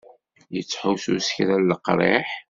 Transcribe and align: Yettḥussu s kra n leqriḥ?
Yettḥussu 0.55 1.15
s 1.25 1.27
kra 1.35 1.55
n 1.59 1.67
leqriḥ? 1.69 2.29